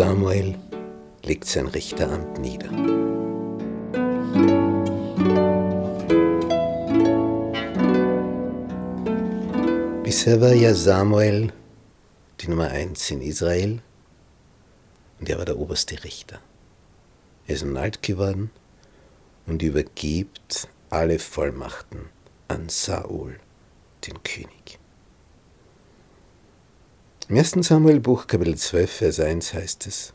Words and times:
Samuel 0.00 0.54
legt 1.24 1.44
sein 1.44 1.66
Richteramt 1.66 2.38
nieder. 2.38 2.70
Bisher 10.02 10.40
war 10.40 10.54
ja 10.54 10.74
Samuel 10.74 11.52
die 12.40 12.48
Nummer 12.48 12.68
eins 12.68 13.10
in 13.10 13.20
Israel 13.20 13.82
und 15.18 15.28
er 15.28 15.36
war 15.36 15.44
der 15.44 15.58
oberste 15.58 16.02
Richter. 16.02 16.40
Er 17.46 17.56
ist 17.56 17.64
nun 17.66 17.76
alt 17.76 18.02
geworden 18.02 18.50
und 19.46 19.62
übergibt 19.62 20.69
alle 20.90 21.20
Vollmachten 21.20 22.08
an 22.48 22.68
Saul, 22.68 23.38
den 24.06 24.22
König. 24.24 24.78
Im 27.28 27.38
1. 27.38 27.52
Samuel 27.60 28.00
Buch 28.00 28.26
Kapitel 28.26 28.56
12, 28.56 28.90
Vers 28.90 29.20
1 29.20 29.54
heißt 29.54 29.86
es, 29.86 30.12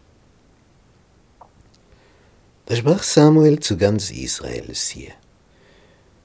Da 2.66 2.76
sprach 2.76 3.04
Samuel 3.04 3.62
zu 3.62 3.78
ganz 3.78 4.12
Israel, 4.12 4.76
siehe, 4.76 5.14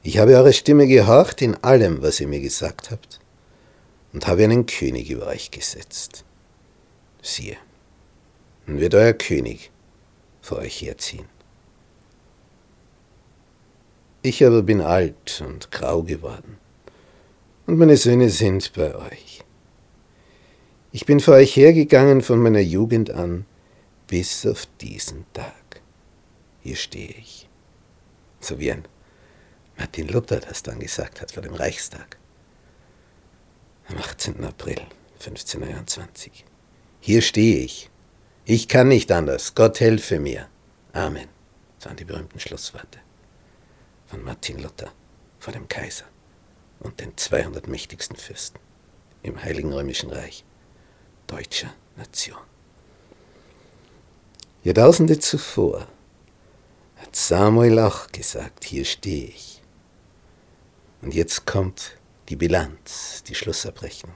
ich 0.03 0.19
habe 0.19 0.37
eure 0.37 0.53
Stimme 0.53 0.89
gehorcht 0.89 1.43
in 1.43 1.55
allem, 1.63 2.03
was 2.03 2.19
ihr 2.19 2.27
mir 2.27 2.41
gesagt 2.41 2.91
habt, 2.91 3.21
und 4.13 4.27
habe 4.27 4.43
einen 4.43 4.67
König 4.67 5.11
über 5.11 5.27
euch 5.29 5.53
gesetzt. 5.53 6.25
Siehe, 7.23 7.57
nun 8.67 8.81
wird 8.81 8.95
euer 8.95 9.13
König 9.13 9.71
vor 10.41 10.59
euch 10.59 10.83
herziehen. 10.83 11.27
Ich 14.23 14.45
aber 14.45 14.63
bin 14.63 14.83
alt 14.83 15.43
und 15.47 15.71
grau 15.71 16.03
geworden, 16.03 16.59
und 17.67 17.79
meine 17.79 17.97
Söhne 17.97 18.29
sind 18.29 18.71
bei 18.75 18.95
euch. 18.95 19.43
Ich 20.93 21.07
bin 21.07 21.21
vor 21.21 21.35
euch 21.35 21.57
hergegangen 21.57 22.21
von 22.21 22.39
meiner 22.39 22.61
Jugend 22.61 23.11
an 23.11 23.47
bis 24.09 24.45
auf 24.45 24.67
diesen 24.79 25.25
Tag. 25.33 25.81
Hier 26.61 26.77
stehe 26.77 27.09
ich. 27.09 27.49
So 28.41 28.59
wie 28.59 28.73
ein 28.73 28.87
Martin 29.79 30.09
Luther 30.09 30.41
das 30.41 30.63
dann 30.63 30.81
gesagt 30.81 31.23
hat 31.23 31.31
vor 31.31 31.43
dem 31.43 31.55
Reichstag. 31.55 32.19
Am 33.89 33.97
18. 33.97 34.45
April 34.45 34.83
1521. 35.15 36.45
Hier 37.01 37.23
stehe 37.23 37.61
ich. 37.61 37.89
Ich 38.45 38.69
kann 38.69 38.89
nicht 38.89 39.11
anders. 39.13 39.55
Gott 39.55 39.81
helfe 39.81 40.21
mir. 40.21 40.49
Amen. 40.93 41.29
Das 41.79 41.87
waren 41.87 41.97
die 41.97 42.05
berühmten 42.05 42.39
Schlussworte 42.39 42.99
von 44.11 44.25
Martin 44.25 44.59
Luther 44.59 44.93
vor 45.39 45.53
dem 45.53 45.69
Kaiser 45.69 46.05
und 46.81 46.99
den 46.99 47.17
200 47.17 47.69
mächtigsten 47.69 48.17
Fürsten 48.17 48.59
im 49.23 49.41
Heiligen 49.41 49.73
Römischen 49.73 50.11
Reich 50.11 50.45
deutscher 51.29 51.73
Nation. 51.97 52.39
Jahrtausende 54.65 55.19
zuvor 55.21 55.87
hat 56.97 57.15
Samuel 57.15 57.79
auch 57.79 58.09
gesagt, 58.09 58.65
hier 58.65 58.85
stehe 58.85 59.29
ich. 59.29 59.63
Und 61.03 61.15
jetzt 61.15 61.47
kommt 61.47 61.97
die 62.29 62.37
Bilanz, 62.37 63.23
die 63.27 63.35
Schlussabrechnung. 63.35 64.15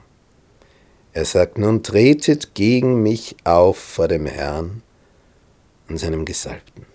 Er 1.13 1.25
sagt, 1.25 1.57
nun 1.57 1.81
tretet 1.81 2.53
gegen 2.53 3.01
mich 3.01 3.37
auf 3.45 3.77
vor 3.77 4.09
dem 4.09 4.25
Herrn 4.25 4.83
und 5.87 5.97
seinem 5.97 6.25
Gesalbten. 6.25 6.94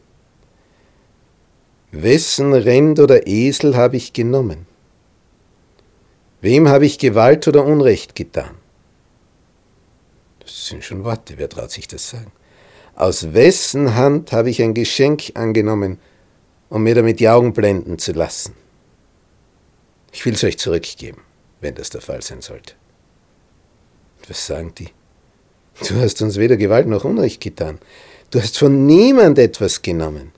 Wessen 1.93 2.53
Rind 2.53 3.01
oder 3.01 3.27
Esel 3.27 3.77
habe 3.77 3.97
ich 3.97 4.13
genommen? 4.13 4.67
Wem 6.41 6.69
habe 6.69 6.87
ich 6.87 6.99
Gewalt 6.99 7.49
oder 7.49 7.65
Unrecht 7.65 8.15
getan? 8.15 8.55
Das 10.39 10.69
sind 10.69 10.85
schon 10.85 11.05
Worte, 11.05 11.35
wer 11.37 11.49
traut 11.49 11.71
sich 11.71 11.89
das 11.89 12.09
sagen? 12.09 12.33
Aus 12.95 13.35
wessen 13.35 13.95
Hand 13.95 14.31
habe 14.33 14.51
ich 14.51 14.63
ein 14.63 14.75
Geschenk 14.75 15.33
angenommen, 15.35 15.99
um 16.69 16.83
mir 16.83 16.95
damit 16.95 17.19
die 17.19 17.29
Augen 17.29 17.53
blenden 17.53 17.99
zu 17.99 18.13
lassen? 18.13 18.55
Ich 20.13 20.25
will 20.25 20.35
es 20.35 20.45
euch 20.45 20.59
zurückgeben, 20.59 21.23
wenn 21.61 21.75
das 21.75 21.91
der 21.91 22.01
Fall 22.01 22.23
sein 22.23 22.41
sollte. 22.41 22.75
Was 24.29 24.47
sagen 24.47 24.75
die? 24.77 24.91
Du 25.89 25.97
hast 25.97 26.21
uns 26.23 26.37
weder 26.37 26.57
Gewalt 26.57 26.87
noch 26.87 27.05
Unrecht 27.05 27.41
getan. 27.41 27.79
Du 28.31 28.41
hast 28.41 28.59
von 28.59 28.87
niemand 28.87 29.39
etwas 29.39 29.83
genommen. 29.83 30.33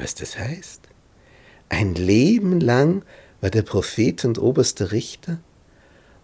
Was 0.00 0.14
das 0.14 0.38
heißt? 0.38 0.82
Ein 1.68 1.94
Leben 1.94 2.60
lang 2.60 3.04
war 3.40 3.50
der 3.50 3.62
Prophet 3.62 4.24
und 4.24 4.38
oberster 4.38 4.92
Richter 4.92 5.38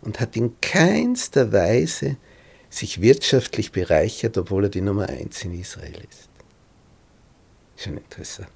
und 0.02 0.20
hat 0.20 0.36
in 0.36 0.60
keinster 0.60 1.52
Weise 1.52 2.16
sich 2.70 3.00
wirtschaftlich 3.00 3.72
bereichert, 3.72 4.38
obwohl 4.38 4.64
er 4.64 4.70
die 4.70 4.80
Nummer 4.80 5.08
eins 5.08 5.44
in 5.44 5.58
Israel 5.58 5.98
ist. 6.08 6.28
Schon 7.76 7.98
interessant. 7.98 8.48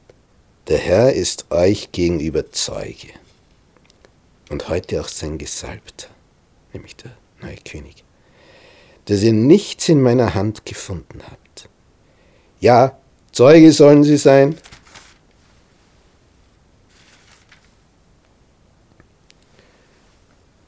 Der 0.69 0.79
Herr 0.79 1.13
ist 1.13 1.51
euch 1.51 1.93
gegenüber 1.93 2.51
Zeuge 2.51 3.09
und 4.49 4.69
heute 4.69 5.01
auch 5.01 5.09
sein 5.09 5.39
Gesalbter, 5.39 6.09
nämlich 6.73 6.97
der 6.97 7.13
neue 7.41 7.57
König, 7.57 8.05
dass 9.05 9.23
ihr 9.23 9.33
nichts 9.33 9.89
in 9.89 10.01
meiner 10.01 10.35
Hand 10.35 10.65
gefunden 10.65 11.21
habt. 11.25 11.69
Ja, 12.61 12.99
Zeuge 13.33 13.71
sollen 13.71 14.03
sie 14.03 14.17
sein. 14.17 14.57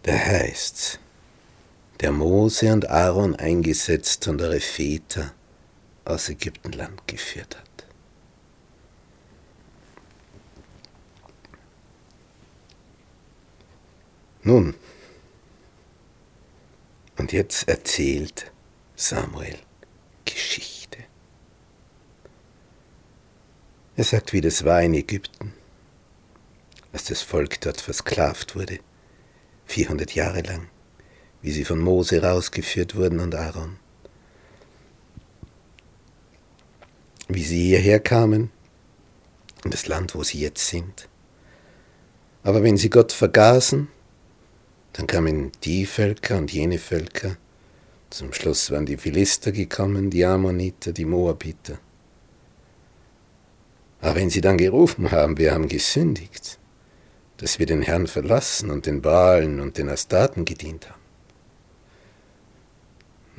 Der 0.08 0.16
Herr 0.16 0.48
ist's, 0.48 0.98
der 2.00 2.12
Mose 2.12 2.72
und 2.72 2.88
Aaron 2.88 3.36
eingesetzt 3.36 4.26
und 4.26 4.40
eure 4.40 4.58
Väter 4.58 5.34
aus 6.06 6.30
Ägyptenland 6.30 7.06
geführt 7.06 7.58
hat. 7.58 7.86
Nun, 14.44 14.74
und 17.18 17.32
jetzt 17.32 17.68
erzählt 17.68 18.50
Samuel 18.96 19.58
Geschichte. 20.24 21.04
Er 23.94 24.04
sagt, 24.04 24.32
wie 24.32 24.40
das 24.40 24.64
war 24.64 24.80
in 24.82 24.94
Ägypten, 24.94 25.52
als 26.94 27.04
das 27.04 27.20
Volk 27.20 27.60
dort 27.60 27.82
versklavt 27.82 28.56
wurde, 28.56 28.78
400 29.68 30.14
Jahre 30.14 30.42
lang 30.42 30.68
wie 31.42 31.52
sie 31.52 31.64
von 31.64 31.78
Mose 31.78 32.22
rausgeführt 32.22 32.96
wurden 32.96 33.20
und 33.20 33.34
Aaron. 33.34 33.76
Wie 37.28 37.44
sie 37.44 37.62
hierher 37.62 38.00
kamen, 38.00 38.50
in 39.64 39.70
das 39.70 39.86
Land, 39.86 40.14
wo 40.14 40.22
sie 40.22 40.40
jetzt 40.40 40.66
sind. 40.66 41.08
Aber 42.42 42.62
wenn 42.62 42.76
sie 42.76 42.90
Gott 42.90 43.12
vergaßen, 43.12 43.88
dann 44.94 45.06
kamen 45.06 45.52
die 45.64 45.84
Völker 45.84 46.38
und 46.38 46.52
jene 46.52 46.78
Völker. 46.78 47.36
Zum 48.10 48.32
Schluss 48.32 48.70
waren 48.70 48.86
die 48.86 48.96
Philister 48.96 49.52
gekommen, 49.52 50.10
die 50.10 50.24
Ammoniter, 50.24 50.92
die 50.92 51.04
Moabiter. 51.04 51.78
Aber 54.00 54.14
wenn 54.14 54.30
sie 54.30 54.40
dann 54.40 54.56
gerufen 54.56 55.10
haben, 55.10 55.36
wir 55.36 55.52
haben 55.52 55.68
gesündigt, 55.68 56.57
dass 57.38 57.58
wir 57.58 57.66
den 57.66 57.82
Herrn 57.82 58.06
verlassen 58.06 58.70
und 58.70 58.86
den 58.86 59.00
Baalen 59.00 59.60
und 59.60 59.78
den 59.78 59.88
Astaten 59.88 60.44
gedient 60.44 60.90
haben, 60.90 60.98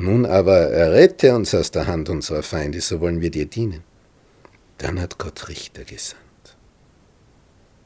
nun 0.01 0.25
aber 0.25 0.71
errette 0.71 1.35
uns 1.35 1.53
aus 1.53 1.71
der 1.71 1.85
Hand 1.85 2.07
unserer 2.07 2.41
Feinde, 2.41 2.79
so 2.79 3.01
wollen 3.01 3.19
wir 3.19 3.31
dir 3.31 3.45
dienen. 3.45 3.83
Dann 4.77 4.97
hat 5.01 5.17
Gott 5.17 5.49
Richter 5.49 5.83
gesandt. 5.83 6.23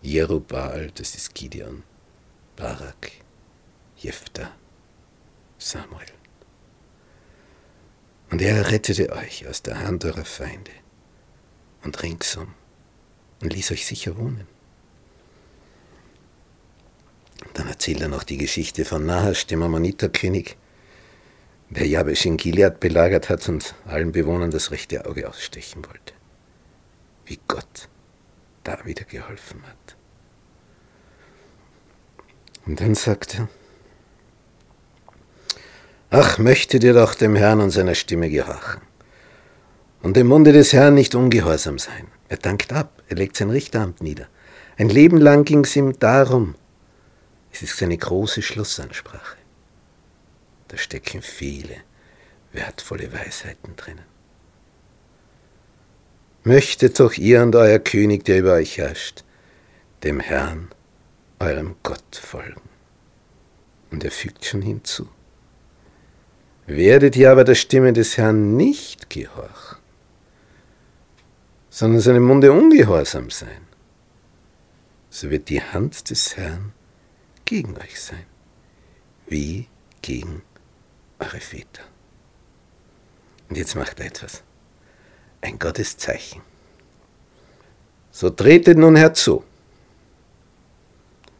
Jerubal, 0.03 0.91
das 0.93 1.15
ist 1.15 1.33
Gideon, 1.33 1.81
Barak, 2.55 3.13
Jephthah, 3.97 4.51
Samuel. 5.57 6.05
Und 8.29 8.43
er 8.43 8.69
rettete 8.69 9.11
euch 9.11 9.47
aus 9.47 9.63
der 9.63 9.79
Hand 9.79 10.05
eurer 10.05 10.25
Feinde 10.25 10.71
und 11.83 12.03
ringsum 12.03 12.53
und 13.41 13.53
ließ 13.53 13.71
euch 13.71 13.87
sicher 13.87 14.15
wohnen. 14.17 14.52
Dann 17.83 17.95
erzählt 17.95 18.01
er 18.01 18.15
noch 18.15 18.23
die 18.23 18.37
Geschichte 18.37 18.85
von 18.85 19.05
Nahash, 19.05 19.45
dem 19.45 19.61
Ammoniterkönig, 19.61 20.55
der 21.69 21.85
Jabesh 21.85 22.25
in 22.25 22.37
Gilead 22.37 22.79
belagert 22.79 23.27
hat 23.27 23.49
und 23.49 23.75
allen 23.85 24.13
Bewohnern 24.13 24.51
das 24.51 24.71
rechte 24.71 25.05
Auge 25.05 25.27
ausstechen 25.27 25.83
wollte. 25.85 26.13
Wie 27.25 27.39
Gott 27.45 27.89
da 28.63 28.77
wieder 28.85 29.03
geholfen 29.03 29.63
hat. 29.63 29.97
Und 32.65 32.79
dann 32.79 32.95
sagt 32.95 33.37
er, 33.37 33.49
Ach, 36.09 36.37
möchte 36.37 36.79
dir 36.79 36.93
doch 36.93 37.15
dem 37.15 37.35
Herrn 37.35 37.59
und 37.59 37.71
seiner 37.71 37.95
Stimme 37.95 38.29
gehorchen 38.29 38.79
und 40.01 40.15
dem 40.15 40.27
Munde 40.27 40.53
des 40.53 40.71
Herrn 40.71 40.93
nicht 40.93 41.15
ungehorsam 41.15 41.77
sein. 41.79 42.07
Er 42.29 42.37
dankt 42.37 42.71
ab, 42.71 43.03
er 43.09 43.17
legt 43.17 43.35
sein 43.35 43.49
Richteramt 43.49 44.01
nieder. 44.01 44.27
Ein 44.77 44.87
Leben 44.87 45.17
lang 45.17 45.43
ging 45.43 45.65
es 45.65 45.75
ihm 45.75 45.99
darum. 45.99 46.55
Es 47.53 47.61
ist 47.61 47.77
seine 47.77 47.97
große 47.97 48.41
Schlussansprache. 48.41 49.37
Da 50.69 50.77
stecken 50.77 51.21
viele 51.21 51.77
wertvolle 52.51 53.13
Weisheiten 53.13 53.75
drinnen. 53.75 54.05
Möchtet 56.43 56.99
doch 56.99 57.13
ihr 57.13 57.43
und 57.43 57.55
euer 57.55 57.79
König, 57.79 58.25
der 58.25 58.39
über 58.39 58.53
euch 58.53 58.77
herrscht, 58.79 59.23
dem 60.03 60.19
Herrn, 60.19 60.69
eurem 61.39 61.75
Gott 61.83 62.15
folgen. 62.15 62.61
Und 63.91 64.03
er 64.03 64.11
fügt 64.11 64.43
schon 64.45 64.63
hinzu. 64.63 65.07
Werdet 66.65 67.15
ihr 67.15 67.31
aber 67.31 67.43
der 67.43 67.55
Stimme 67.55 67.93
des 67.93 68.17
Herrn 68.17 68.57
nicht 68.57 69.09
gehorchen, 69.09 69.77
sondern 71.69 72.01
seinem 72.01 72.23
Munde 72.23 72.51
ungehorsam 72.51 73.29
sein, 73.29 73.67
so 75.09 75.29
wird 75.29 75.49
die 75.49 75.61
Hand 75.61 76.09
des 76.09 76.35
Herrn 76.35 76.73
gegen 77.45 77.77
euch 77.77 77.99
sein, 77.99 78.25
wie 79.27 79.67
gegen 80.01 80.41
eure 81.19 81.39
Väter. 81.39 81.83
Und 83.49 83.57
jetzt 83.57 83.75
macht 83.75 83.99
er 83.99 84.07
etwas 84.07 84.43
ein 85.43 85.59
Gotteszeichen. 85.59 86.41
So 88.11 88.29
tretet 88.29 88.77
nun 88.77 88.95
herzu. 88.95 89.43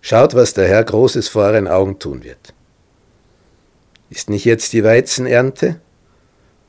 Schaut, 0.02 0.36
was 0.36 0.54
der 0.54 0.68
Herr 0.68 0.84
Großes 0.84 1.30
vor 1.30 1.44
euren 1.44 1.68
Augen 1.68 1.98
tun 2.00 2.24
wird. 2.24 2.54
Ist 4.10 4.30
nicht 4.30 4.44
jetzt 4.46 4.74
die 4.74 4.84
Weizenernte? 4.84 5.80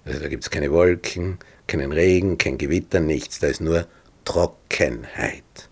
Also 0.04 0.20
da 0.20 0.28
gibt 0.28 0.44
es 0.44 0.50
keine 0.50 0.70
Wolken, 0.70 1.38
keinen 1.66 1.92
Regen, 1.92 2.38
kein 2.38 2.58
Gewitter, 2.58 3.00
nichts, 3.00 3.40
da 3.40 3.48
ist 3.48 3.60
nur 3.60 3.86
Trockenheit. 4.24 5.68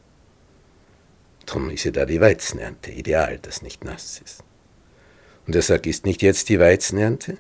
Darum 1.53 1.69
ist 1.71 1.85
ja 1.85 1.91
da 1.91 2.07
die 2.07 2.21
Weizenernte 2.21 2.91
ideal, 2.91 3.39
dass 3.39 3.61
nicht 3.61 3.85
nass 3.85 4.21
ist. 4.25 4.43
Und 5.47 5.55
er 5.55 5.63
sagt, 5.63 5.87
ist 5.87 6.07
nicht 6.07 6.23
jetzt 6.23 6.49
die 6.49 6.59
Weizenernte? 6.59 7.37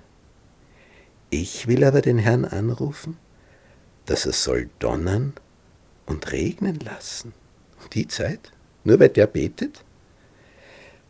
Ich 1.31 1.67
will 1.67 1.83
aber 1.83 2.03
den 2.03 2.19
Herrn 2.19 2.45
anrufen 2.45 3.17
dass 4.07 4.27
es 4.27 4.43
soll 4.43 4.69
donnern 4.79 5.33
und 6.07 6.33
regnen 6.33 6.79
lassen. 6.81 7.33
Die 7.93 8.09
Zeit? 8.09 8.53
Nur 8.85 8.99
weil 9.01 9.09
der 9.09 9.27
betet? 9.27 9.85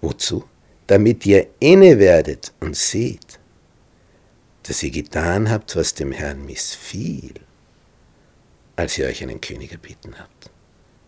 Wozu? 0.00 0.44
Damit 0.86 1.24
ihr 1.26 1.46
inne 1.58 1.98
werdet 1.98 2.52
und 2.60 2.76
seht, 2.76 3.38
dass 4.64 4.82
ihr 4.82 4.90
getan 4.90 5.50
habt, 5.50 5.74
was 5.76 5.94
dem 5.94 6.12
Herrn 6.12 6.44
missfiel, 6.44 7.34
als 8.76 8.98
ihr 8.98 9.06
euch 9.06 9.22
einen 9.22 9.40
König 9.40 9.72
erbeten 9.72 10.18
habt. 10.18 10.50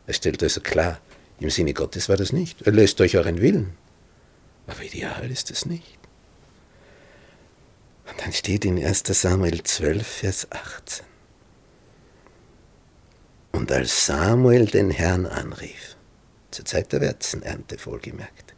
Er 0.07 0.15
stellt 0.15 0.43
also 0.43 0.61
klar, 0.61 1.01
im 1.41 1.51
Sinne 1.51 1.75
Gottes 1.75 2.09
war 2.09 2.17
das 2.17 2.33
nicht. 2.33 2.63
Er 2.63 2.73
lässt 2.73 3.01
euch 3.01 3.17
euren 3.17 3.41
Willen. 3.41 3.77
Aber 4.67 4.83
ideal 4.83 5.31
ist 5.31 5.51
es 5.51 5.67
nicht. 5.67 5.99
Und 8.09 8.21
dann 8.21 8.33
steht 8.33 8.65
in 8.65 8.83
1 8.83 9.03
Samuel 9.07 9.63
12, 9.63 10.07
Vers 10.07 10.47
18. 10.51 11.05
Und 13.53 13.71
als 13.73 14.07
Samuel 14.07 14.67
den 14.67 14.91
Herrn 14.91 15.27
anrief, 15.27 15.97
zur 16.51 16.65
Zeit 16.65 16.93
der 16.93 17.01
Wärzenernte 17.01 17.77
wohlgemerkt, 17.85 18.55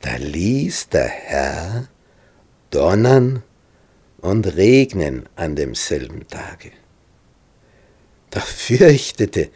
da 0.00 0.16
ließ 0.16 0.90
der 0.90 1.08
Herr 1.08 1.88
donnern 2.70 3.42
und 4.20 4.46
regnen 4.56 5.28
an 5.36 5.56
demselben 5.56 6.26
Tage. 6.28 6.72
Da 8.30 8.40
fürchtete 8.40 9.50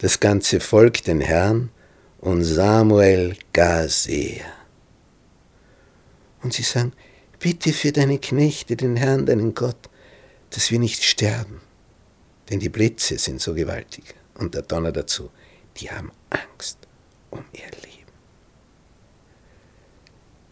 das 0.00 0.18
ganze 0.18 0.60
Volk 0.60 1.04
den 1.04 1.20
Herrn 1.20 1.70
und 2.18 2.42
Samuel 2.42 3.36
gar 3.52 3.88
sehr. 3.88 4.44
Und 6.42 6.54
sie 6.54 6.62
sagen, 6.62 6.92
bitte 7.38 7.72
für 7.72 7.92
deine 7.92 8.18
Knechte 8.18 8.76
den 8.76 8.96
Herrn, 8.96 9.26
deinen 9.26 9.54
Gott, 9.54 9.90
dass 10.50 10.70
wir 10.70 10.78
nicht 10.78 11.04
sterben. 11.04 11.60
Denn 12.48 12.60
die 12.60 12.70
Blitze 12.70 13.18
sind 13.18 13.40
so 13.40 13.54
gewaltig 13.54 14.14
und 14.34 14.54
der 14.54 14.62
Donner 14.62 14.90
dazu, 14.90 15.30
die 15.76 15.90
haben 15.90 16.10
Angst 16.30 16.78
um 17.30 17.44
ihr 17.52 17.70
Leben. 17.82 17.90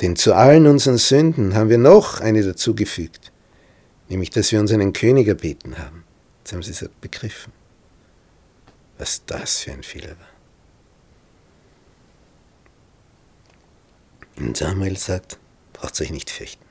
Denn 0.01 0.15
zu 0.15 0.35
allen 0.35 0.67
unseren 0.67 0.99
Sünden 0.99 1.55
haben 1.55 1.71
wir 1.71 1.79
noch 1.79 2.21
eine 2.21 2.43
dazugefügt, 2.43 3.33
nämlich 4.09 4.31
dass 4.31 4.53
wir 4.53 4.61
uns 4.61 4.71
einen 4.73 4.93
König 4.93 5.27
erbeten 5.27 5.79
haben. 5.79 6.05
Jetzt 6.39 6.53
haben 6.53 6.63
sie 6.63 6.71
es 6.71 6.89
begriffen, 7.01 7.53
was 8.99 9.25
das 9.25 9.61
für 9.61 9.73
ein 9.73 9.83
Fehler 9.83 10.17
war. 10.19 10.29
Und 14.37 14.57
Samuel 14.57 14.97
sagt, 14.97 15.39
braucht 15.73 16.01
euch 16.01 16.11
nicht 16.11 16.31
fürchten. 16.31 16.65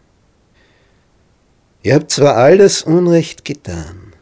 Ihr 1.83 1.95
habt 1.95 2.11
zwar 2.11 2.35
all 2.35 2.57
das 2.57 2.81
Unrecht 2.81 3.45
getan, 3.45 4.13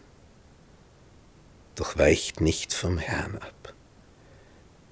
doch 1.76 1.98
weicht 1.98 2.42
nicht 2.42 2.74
vom 2.74 2.98
Herrn 2.98 3.38
ab, 3.38 3.74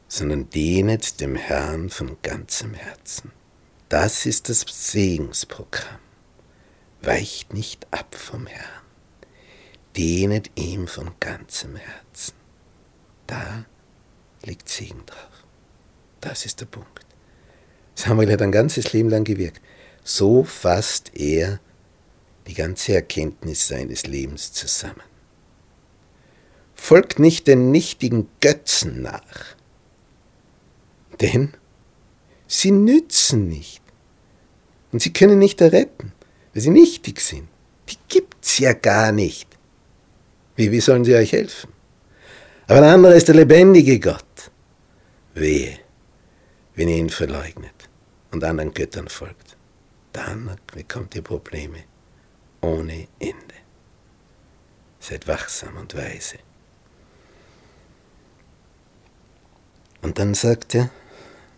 sondern 0.08 0.50
dienet 0.50 1.22
dem 1.22 1.36
Herrn 1.36 1.90
von 1.90 2.18
ganzem 2.22 2.74
Herzen. 2.74 3.32
Das 3.90 4.26
ist 4.26 4.50
das 4.50 4.66
Segensprogramm. 4.68 6.00
Weicht 7.02 7.54
nicht 7.54 7.86
ab 7.92 8.16
vom 8.16 8.48
Herrn, 8.48 8.82
dienet 9.96 10.52
ihm 10.56 10.88
von 10.88 11.12
ganzem 11.20 11.76
Herzen. 11.76 12.43
Da 13.34 13.66
liegt 14.44 14.70
Segen 14.70 15.04
drauf. 15.08 15.44
Das 16.22 16.46
ist 16.46 16.62
der 16.62 16.68
Punkt. 16.68 17.06
Samuel 17.96 18.32
hat 18.32 18.44
ein 18.44 18.52
ganzes 18.52 18.94
Leben 18.94 19.10
lang 19.10 19.24
gewirkt. 19.24 19.60
So 20.04 20.44
fasst 20.44 21.12
er 21.16 21.60
die 22.46 22.54
ganze 22.54 22.94
Erkenntnis 22.94 23.68
seines 23.68 24.06
Lebens 24.06 24.54
zusammen. 24.54 25.02
Folgt 26.76 27.18
nicht 27.18 27.48
den 27.48 27.72
nichtigen 27.72 28.28
Götzen 28.40 29.02
nach, 29.02 29.56
denn 31.20 31.54
sie 32.46 32.72
nützen 32.72 33.48
nicht 33.48 33.82
und 34.92 35.02
sie 35.02 35.14
können 35.14 35.40
nicht 35.40 35.60
erretten, 35.62 36.12
weil 36.54 36.62
sie 36.62 36.70
nichtig 36.70 37.20
sind. 37.22 37.48
Die 37.90 37.98
gibt's 38.10 38.60
ja 38.60 38.74
gar 38.74 39.12
nicht. 39.12 39.48
Wie, 40.56 40.72
wie 40.72 40.82
sollen 40.82 41.06
sie 41.06 41.16
euch 41.16 41.32
helfen? 41.32 41.73
Aber 42.68 42.82
der 42.82 42.94
andere 42.94 43.16
ist 43.16 43.28
der 43.28 43.36
lebendige 43.36 44.00
Gott. 44.00 44.52
Wehe, 45.34 45.80
wenn 46.76 46.88
ihr 46.88 46.98
ihn 46.98 47.10
verleugnet 47.10 47.90
und 48.32 48.44
anderen 48.44 48.74
Göttern 48.74 49.10
folgt. 49.10 49.58
Dann 50.14 50.58
bekommt 50.74 51.16
ihr 51.16 51.24
Probleme 51.24 51.84
ohne 52.62 53.08
Ende. 53.20 53.56
Seid 55.00 55.28
wachsam 55.28 55.76
und 55.78 55.96
weise. 55.96 56.38
Und 60.02 60.20
dann 60.20 60.34
sagt 60.34 60.76
er, 60.76 60.90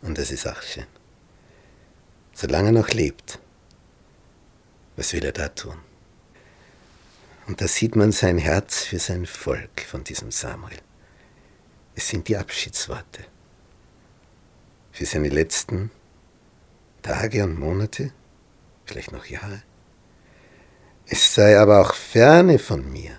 und 0.01 0.17
das 0.17 0.31
ist 0.31 0.47
auch 0.47 0.61
schön, 0.61 0.85
solange 2.33 2.69
er 2.69 2.73
noch 2.73 2.89
lebt, 2.89 3.39
was 4.95 5.13
will 5.13 5.25
er 5.25 5.31
da 5.31 5.49
tun? 5.49 5.77
Und 7.47 7.61
da 7.61 7.67
sieht 7.67 7.95
man 7.95 8.11
sein 8.11 8.37
Herz 8.37 8.83
für 8.83 8.99
sein 8.99 9.25
Volk 9.25 9.81
von 9.81 10.03
diesem 10.03 10.31
Samuel. 10.31 10.77
Es 11.95 12.09
sind 12.09 12.27
die 12.27 12.35
Abschiedsworte 12.35 13.25
für 14.91 15.05
seine 15.05 15.29
letzten 15.29 15.91
Tage 17.01 17.43
und 17.43 17.57
Monate, 17.57 18.11
vielleicht 18.85 19.13
noch 19.13 19.25
Jahre. 19.25 19.63
Es 21.07 21.33
sei 21.33 21.57
aber 21.57 21.81
auch 21.81 21.93
ferne 21.93 22.59
von 22.59 22.91
mir, 22.91 23.17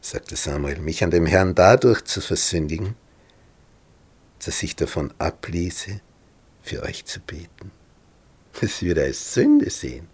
sagte 0.00 0.36
Samuel, 0.36 0.78
mich 0.78 1.02
an 1.02 1.10
dem 1.10 1.26
Herrn 1.26 1.54
dadurch 1.54 2.04
zu 2.04 2.20
versündigen, 2.20 2.94
dass 4.44 4.62
ich 4.62 4.76
davon 4.76 5.12
abließe, 5.18 6.00
für 6.62 6.82
euch 6.82 7.04
zu 7.04 7.20
beten. 7.20 7.70
Es 8.60 8.82
würde 8.82 9.04
als 9.04 9.34
Sünde 9.34 9.70
sehen, 9.70 10.08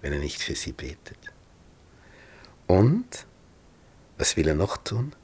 wenn 0.00 0.12
er 0.12 0.20
nicht 0.20 0.40
für 0.40 0.54
sie 0.54 0.72
betet. 0.72 1.18
Und, 2.68 3.26
was 4.16 4.36
will 4.36 4.46
er 4.46 4.54
noch 4.54 4.76
tun? 4.76 5.14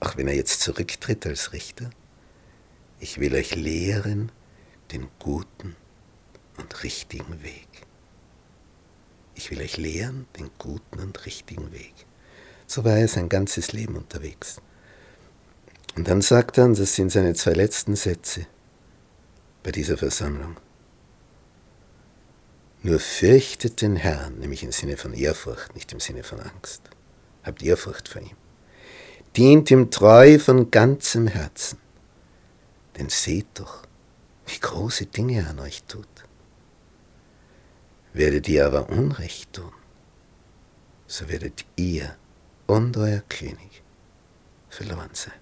Auch 0.00 0.16
wenn 0.16 0.28
er 0.28 0.34
jetzt 0.34 0.62
zurücktritt 0.62 1.26
als 1.26 1.52
Richter, 1.52 1.90
ich 2.98 3.20
will 3.20 3.34
euch 3.34 3.54
lehren 3.54 4.32
den 4.92 5.08
guten 5.18 5.76
und 6.56 6.82
richtigen 6.82 7.42
Weg. 7.42 7.68
Ich 9.34 9.50
will 9.50 9.60
euch 9.60 9.76
lehren 9.76 10.26
den 10.38 10.50
guten 10.58 10.98
und 11.00 11.24
richtigen 11.24 11.72
Weg. 11.72 11.94
So 12.66 12.84
war 12.84 12.96
er 12.96 13.08
sein 13.08 13.28
ganzes 13.28 13.72
Leben 13.72 13.96
unterwegs. 13.96 14.60
Und 15.96 16.08
dann 16.08 16.22
sagt 16.22 16.58
er, 16.58 16.64
und 16.64 16.78
das 16.78 16.94
sind 16.94 17.10
seine 17.10 17.34
zwei 17.34 17.52
letzten 17.52 17.96
Sätze 17.96 18.46
bei 19.62 19.72
dieser 19.72 19.98
Versammlung, 19.98 20.56
nur 22.82 22.98
fürchtet 22.98 23.82
den 23.82 23.96
Herrn, 23.96 24.38
nämlich 24.38 24.62
im 24.62 24.72
Sinne 24.72 24.96
von 24.96 25.12
Ehrfurcht, 25.12 25.74
nicht 25.74 25.92
im 25.92 26.00
Sinne 26.00 26.22
von 26.22 26.40
Angst. 26.40 26.82
Habt 27.42 27.62
Ehrfurcht 27.62 28.08
vor 28.08 28.22
ihm. 28.22 28.39
Dient 29.36 29.70
ihm 29.70 29.90
treu 29.90 30.38
von 30.38 30.70
ganzem 30.70 31.26
Herzen. 31.26 31.78
Denn 32.98 33.08
seht 33.08 33.46
doch, 33.54 33.86
wie 34.46 34.58
große 34.58 35.06
Dinge 35.06 35.40
er 35.40 35.50
an 35.50 35.60
euch 35.60 35.84
tut. 35.84 36.06
Werdet 38.12 38.48
ihr 38.48 38.66
aber 38.66 38.88
Unrecht 38.88 39.52
tun, 39.52 39.72
so 41.06 41.28
werdet 41.28 41.64
ihr 41.76 42.16
und 42.66 42.96
euer 42.96 43.22
König 43.28 43.82
verloren 44.68 45.10
sein. 45.12 45.34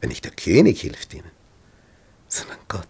Wenn 0.00 0.08
nicht 0.08 0.24
der 0.24 0.32
König 0.32 0.80
hilft 0.80 1.12
ihnen, 1.12 1.30
sondern 2.28 2.58
Gott. 2.68 2.88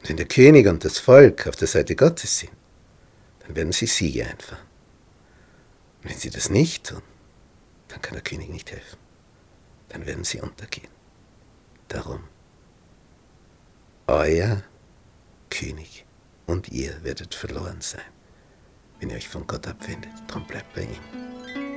Und 0.00 0.08
wenn 0.08 0.16
der 0.16 0.26
König 0.26 0.66
und 0.66 0.84
das 0.84 0.98
Volk 0.98 1.46
auf 1.46 1.56
der 1.56 1.68
Seite 1.68 1.94
Gottes 1.94 2.38
sind, 2.38 2.52
dann 3.40 3.54
werden 3.54 3.72
sie 3.72 3.86
Siege 3.86 4.26
einfahren. 4.26 4.66
Und 6.02 6.10
wenn 6.10 6.18
sie 6.18 6.30
das 6.30 6.50
nicht 6.50 6.88
tun, 6.88 7.02
der 8.18 8.24
König 8.24 8.48
nicht 8.48 8.72
helfen. 8.72 8.98
Dann 9.90 10.04
werden 10.04 10.24
sie 10.24 10.40
untergehen. 10.40 10.90
Darum, 11.86 12.24
euer 14.08 14.64
König 15.50 16.04
und 16.46 16.68
ihr 16.68 17.04
werdet 17.04 17.32
verloren 17.34 17.80
sein, 17.80 18.10
wenn 18.98 19.10
ihr 19.10 19.16
euch 19.16 19.28
von 19.28 19.46
Gott 19.46 19.68
abwendet. 19.68 20.10
Darum 20.26 20.46
bleibt 20.48 20.74
bei 20.74 20.82
ihm. 20.82 21.67